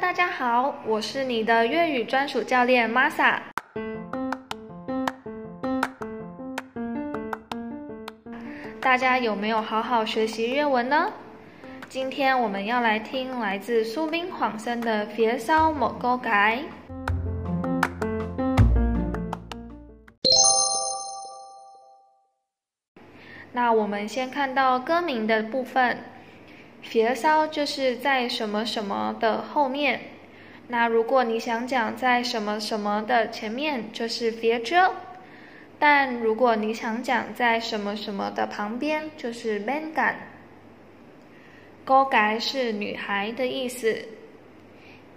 [0.00, 3.38] 大家好，我是你的粤语专属教练 Masa。
[8.80, 11.12] 大家有没有好好学习粤文呢？
[11.88, 16.58] 今天我们要来听来自苏宾晃森的《phía sau một cô gái》。
[23.52, 25.96] 那我们先看到歌名的部分
[26.84, 30.00] ，phía sau 就是在什么什么的后面。
[30.68, 34.92] 那如果你想讲在什么什么的前面，就是 phía trước。
[35.78, 40.14] 但如果你想讲在什么什么的旁边，就是 bên cạnh。
[41.84, 44.06] cô gái 是女孩的意思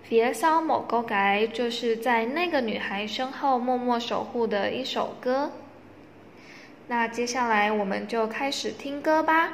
[0.10, 5.52] ，phía sau một cô gái 就是在那个女孩身后默默守护的一首歌。
[6.88, 9.54] 那接下来我们就开始听歌吧。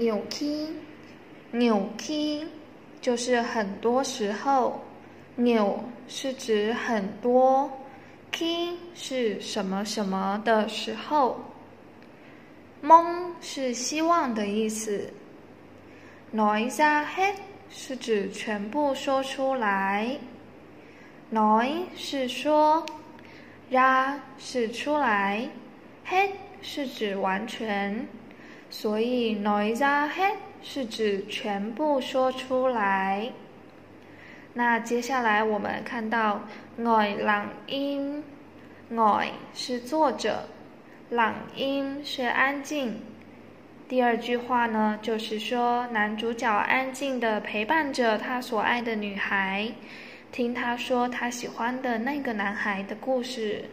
[0.00, 0.66] 扭 key，
[1.50, 2.46] 扭 key
[3.02, 4.80] 就是很多时候，
[5.36, 7.70] 扭是指很多
[8.32, 11.38] ，key 是什么什么的时候，
[12.80, 15.12] 蒙是希望的意思
[16.34, 17.34] ，nói ra hết
[17.68, 20.16] 是指全部说出来
[21.30, 22.86] ，noi 是说
[23.70, 25.46] ，ra 是出来
[26.08, 26.30] ，hết
[26.62, 28.08] 是指完全。
[28.70, 33.32] 所以 nói ra hết 是指全部说出来。
[34.54, 36.42] 那接下来我们看到
[36.78, 40.48] ngồi lặng im，ngồi 是作者
[41.12, 43.00] ，lặng im 是安静。
[43.88, 49.72] 第二句话呢，就是说男主角安静的陪伴着他所爱的女孩，
[50.30, 53.64] 听他说他喜欢的那个男孩的故事。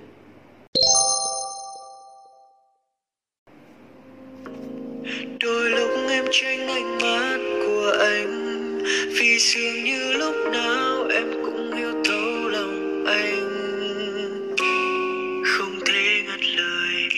[5.40, 8.78] đôi lúc em tránh ánh mắt của anh
[9.18, 13.48] vì dường như lúc nào em cũng yêu thấu lòng anh
[15.46, 17.08] không thể ngắt lời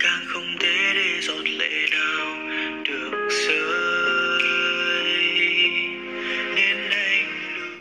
[0.00, 2.36] càng không thể để giọt lệ nào
[2.84, 4.42] được rơi
[6.54, 7.80] nên anh luôn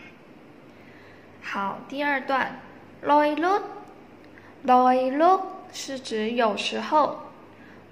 [1.41, 2.59] 好，第二段，
[3.01, 5.41] loi lúc，loi lúc
[5.71, 7.28] 是指有时候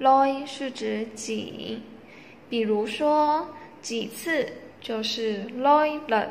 [0.00, 1.82] ，loi 是指几，
[2.48, 3.48] 比如说
[3.80, 4.46] 几次
[4.80, 6.28] 就是 loi 冷。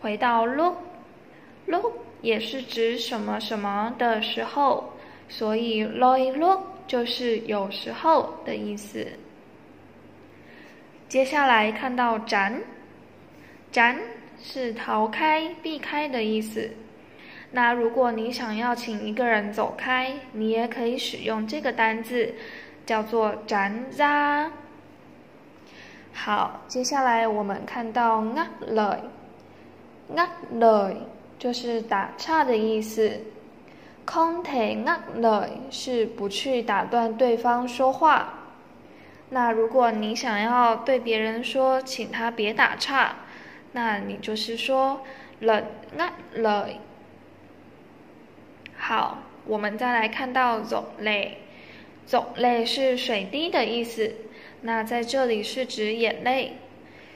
[0.00, 1.92] 回到 look，look
[2.22, 4.92] 也是指什么什么的时候，
[5.28, 9.06] 所以 loi look 就是有时候的意思。
[11.08, 12.62] 接下来看到展，
[13.70, 13.98] 展
[14.42, 16.70] 是逃开、避开的意思。
[17.54, 22.34] 那如果你想要请一个人走开，你也可以使用这个单字，
[22.86, 24.50] 叫做“展 ra”。
[26.14, 29.00] 好，接下来我们看到阿勒
[30.16, 30.94] ”，“阿勒
[31.38, 33.20] 就是打岔的意思。
[34.04, 38.34] không thể ngắt lời 是不去打断对方说话。
[39.28, 43.16] 那如果你想要对别人说，请他别打岔。
[43.72, 45.02] 那你就是说
[45.40, 45.62] 了
[45.96, 46.68] 那了。
[48.94, 51.38] 好，我们再来看到种类，
[52.06, 54.16] 种类是水滴的意思。
[54.60, 56.58] 那在这里是指眼泪。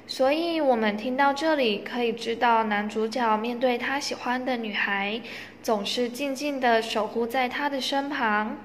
[0.06, 5.20] 所以我们听到这里，可以知道男主角面对他喜欢的女孩，
[5.62, 8.56] 总是静静的守护在他的身旁，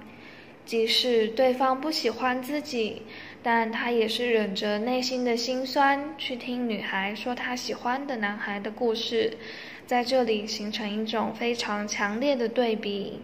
[0.66, 3.02] 即使对方不喜欢自己。
[3.44, 9.38] 但他也是忍着内心的心酸去听女孩说她喜欢的男孩的故事，
[9.88, 13.20] 在这里形成一种非常强烈的对比。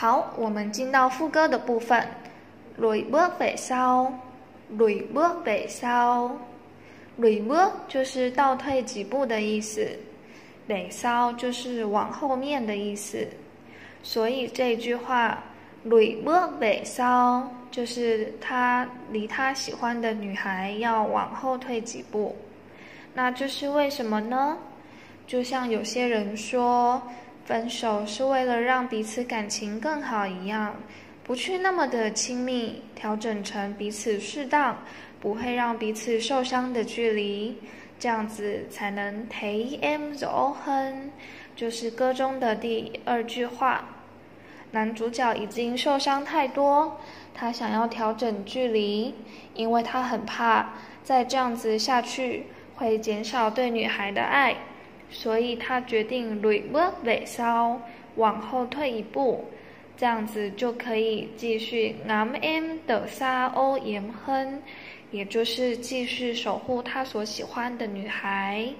[0.00, 2.02] 好，我们进到副歌的部分。
[2.78, 9.86] lùi bước về sau，lùi bước về sau，lùi bước 就是倒退几步的意思
[10.66, 13.28] ，về sau 就是往后面的意思。
[14.02, 15.44] 所以这句话
[15.84, 22.34] ，lùi bước về sau 就是他离他喜欢的女孩要往后退几步。
[23.12, 24.56] 那这是为什么呢？
[25.26, 27.02] 就像有些人说。
[27.50, 30.76] 分手是为了让彼此感情更好一样，
[31.24, 34.84] 不去那么的亲密，调整成彼此适当，
[35.18, 37.58] 不会让彼此受伤的距离，
[37.98, 41.10] 这样子才能 take em so 哼，
[41.56, 43.96] 就是歌中的第二句话。
[44.70, 47.00] 男主角已经受伤太多，
[47.34, 49.16] 他想要调整距离，
[49.54, 54.54] 因为他很怕再这样子下去会减少对女孩的爱。
[55.10, 57.80] 所以他决定 reverse 稍
[58.16, 59.44] 往后退一步，
[59.96, 64.62] 这样子就可以继续 nam m 的沙欧延亨，
[65.10, 68.72] 也就是继续守护他所喜欢的女孩。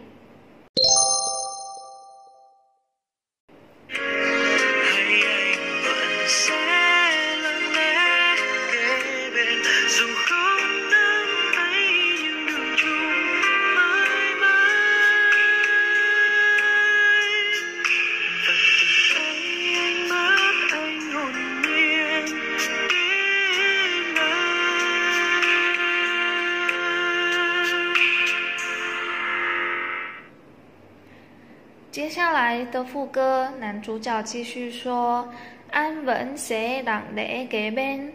[32.85, 35.29] 副歌，男主角继续说
[35.71, 38.13] ：“安稳写朗的给边，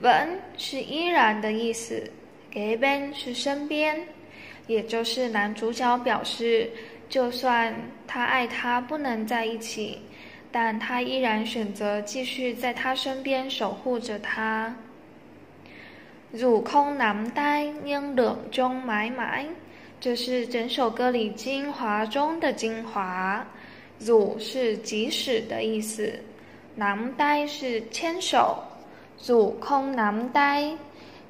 [0.00, 2.10] 稳是依然的意思，
[2.50, 4.06] 给边是身边，
[4.66, 6.70] 也就是男主角表示，
[7.08, 7.74] 就算
[8.06, 10.02] 他爱他不能在一起，
[10.50, 14.76] 但他依然选择继续在他身边守护着他。
[16.30, 19.46] 如空难呆，应冷中买买。”
[20.00, 23.44] 这是整首歌里精华中的精华。
[23.98, 26.12] 汝是即使的意思，
[26.76, 28.58] 男呆是牵手，
[29.26, 30.76] 汝空男呆，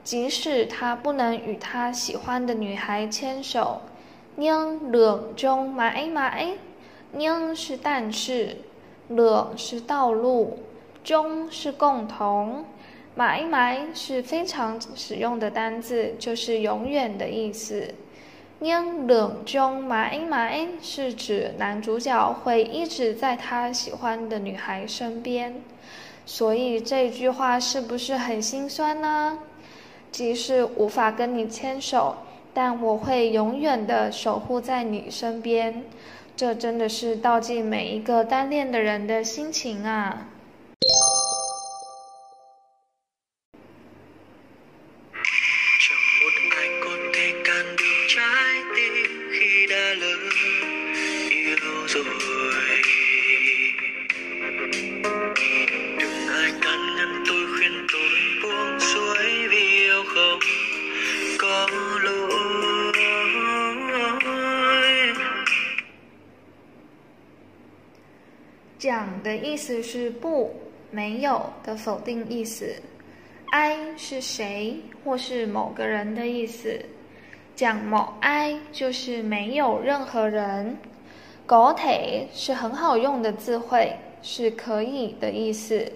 [0.05, 3.81] 即使他不能与他喜欢的女孩牵手。
[4.37, 6.49] 宁冷中买买，
[7.13, 8.57] 宁是但是，
[9.09, 10.59] 冷是道路，
[11.03, 12.65] 中是共同，
[13.15, 17.93] 买买是非常使用的单字，就是永远的意思。
[18.61, 25.55] 宁冷中买买是指男主角会一直在他喜欢的女孩身边，
[26.27, 29.39] 所以这句话是不是很心酸呢？
[30.11, 32.17] 即使无法跟你牵手，
[32.53, 35.85] 但我会永远的守护在你身边。
[36.35, 40.27] 这真的是道尽每一个单恋的人的心情啊！
[69.59, 70.55] 意思是不
[70.93, 72.73] 没有的否定意思
[73.51, 76.81] ，I 是谁或是某个人的意思，
[77.57, 80.79] 讲某 I 就是没有任何人。
[81.45, 85.91] 狗腿是很好用的字汇，是可以的意思。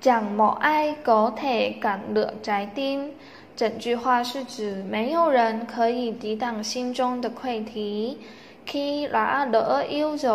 [0.00, 3.12] 讲某 I 狗腿敢惹宅丁，
[3.54, 8.20] 整句话是指没有人可以抵挡心中的愧题。
[8.64, 10.30] K 拉惹 u 嘴。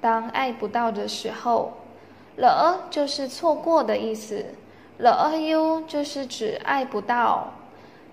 [0.00, 1.72] 当爱不到的时候，
[2.36, 4.46] 了就是错过的意思，
[4.98, 7.52] 了 u 就是指爱不到。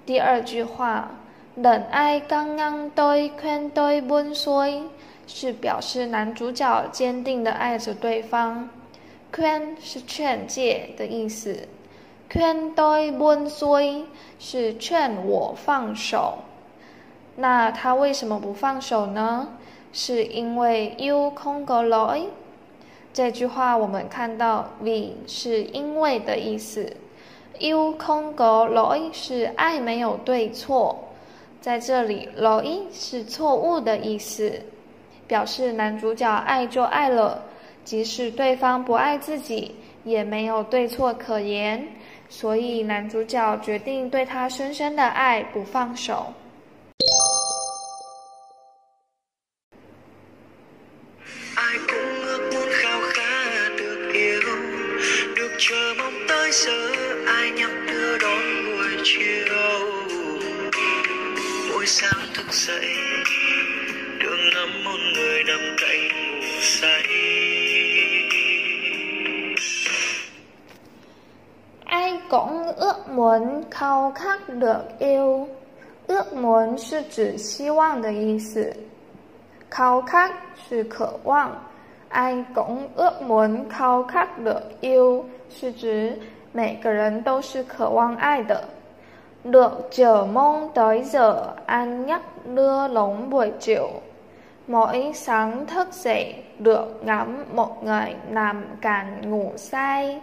[0.06, 1.12] 第二句话，
[1.56, 4.84] 冷爱刚刚对劝对温衰，
[5.28, 8.70] 是表示男主角坚定的爱着对方。
[9.34, 11.68] 劝是劝诫的意思，
[12.30, 14.06] 劝对温衰
[14.40, 16.40] 是劝我放手。
[17.36, 19.55] 那他为什么不放手呢？
[19.98, 22.26] 是因为 you 空格 loi
[23.14, 26.98] 这句话，我们看到 v 是因为的意思
[27.60, 31.00] ，you 空格 loi 是爱没有对错，
[31.62, 34.64] 在这里 loi 是错误的意思，
[35.28, 37.46] 表示男主角爱就爱了，
[37.86, 41.88] 即使对方不爱自己，也没有对错可言，
[42.28, 46.34] 所以男主角决定对他深深的爱不放手。
[61.85, 62.87] buổi sáng thức dậy
[64.19, 67.03] được ngắm một người nằm cạnh ngủ say
[71.85, 75.49] Ai cũng ước muốn khao khát được yêu.
[76.07, 78.73] Ước muốn是指希望的意思，
[79.71, 80.33] khao khát
[80.69, 81.57] 是渴望。
[82.09, 86.19] ai cũng ước muốn khao khát được yêu 是指
[86.53, 88.65] 每个人都是渴望爱的。
[89.45, 93.89] Được chờ mong tới giờ ăn nhắc lưa lống buổi chiều.
[94.67, 100.21] Mỗi sáng thức dậy được ngắm một người nằm cạnh ngủ say，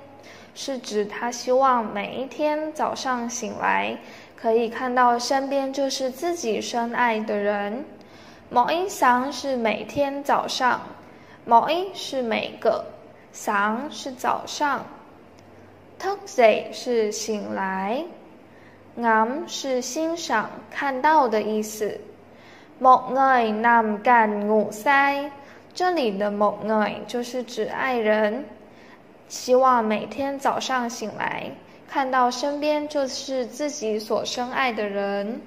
[0.56, 3.98] 是指他希望每一天早上醒来，
[4.36, 7.86] 可以看到身边就是自己深爱的人。
[8.50, 10.80] mỗi sáng 是每天早上。
[11.46, 12.86] 某一是每个，
[13.34, 14.86] sáng 是早上，
[15.98, 18.04] thức dậy 是醒来
[18.97, 21.99] 俺是欣赏、看到的意思。
[22.79, 24.89] 莫爱南干吾西
[25.73, 28.45] 这里的莫爱就是指爱人，
[29.29, 31.51] 希望每天早上醒来，
[31.89, 35.41] 看到身边就是自己所深爱的人。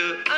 [0.00, 0.29] to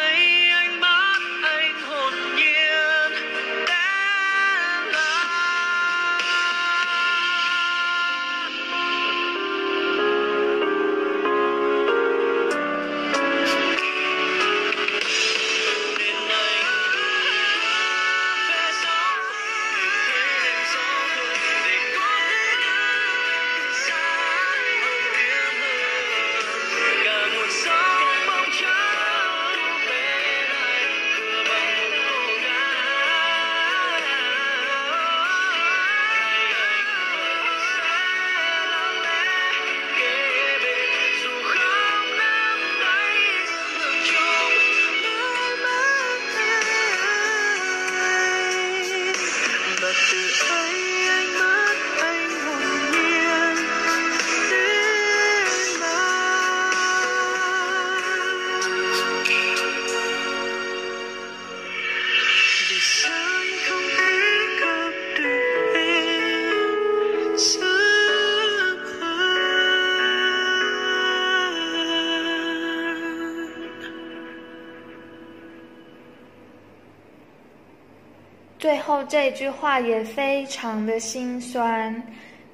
[79.04, 82.02] 这句话也非常的心酸。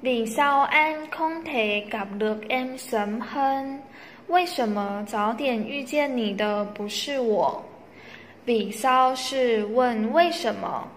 [0.01, 3.79] Vì sao anh không thể gặp được em sớm hơn？
[4.27, 7.63] 为什么早点遇见你的不是我
[8.45, 10.87] ？Vì sao 是问为什么，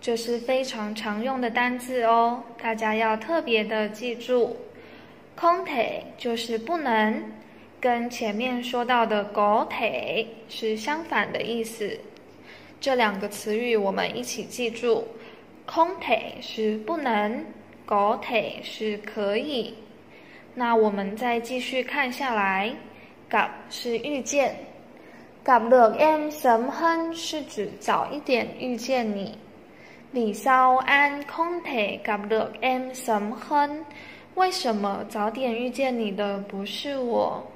[0.00, 4.56] 这是非常常用的单字哦，大家要特别的记住。
[5.36, 7.22] Không thể 就是不能，
[7.80, 11.98] 跟前面说到的狗腿是相反的意思。
[12.82, 15.06] 这两个词语我们一起记住
[15.64, 17.44] 空 o 是不能
[17.86, 18.20] g o
[18.64, 19.72] 是可以。
[20.52, 22.74] 那我们再继续看下来
[23.30, 24.56] g a 是遇见
[25.44, 29.38] g a được em sớm hơn 是指早一点遇见你。
[30.12, 33.84] Vì sao anh không thể gặp được em sớm hơn？
[34.34, 37.51] 为什么早点遇见你的不是我？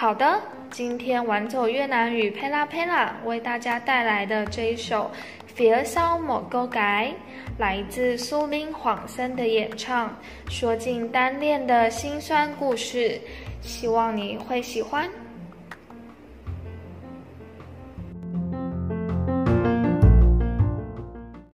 [0.00, 0.40] 好的，
[0.70, 5.10] 今天玩走越南语佩拉佩拉为大家带来的这一首
[5.56, 7.08] 《phía sau một cô gái》，
[7.58, 10.16] 来自苏林晃森的演唱，
[10.48, 13.20] 说尽单恋的辛酸故事，
[13.60, 15.10] 希望你会喜欢。